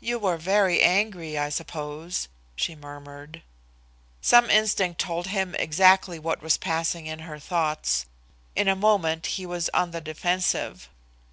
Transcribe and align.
"You 0.00 0.18
were 0.18 0.36
very 0.36 0.80
angry, 0.82 1.38
I 1.38 1.48
suppose?" 1.48 2.26
she 2.56 2.74
murmured. 2.74 3.44
Some 4.20 4.50
instinct 4.50 5.00
told 5.00 5.28
him 5.28 5.54
exactly 5.54 6.18
what 6.18 6.42
was 6.42 6.56
passing 6.56 7.06
in 7.06 7.20
her 7.20 7.38
thoughts. 7.38 8.06
In 8.56 8.66
a 8.66 8.74
moment 8.74 9.26
he 9.38 9.46
was 9.46 9.68
on 9.72 9.92
the 9.92 10.00
defensive. 10.00 10.90